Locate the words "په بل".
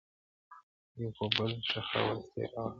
1.17-1.51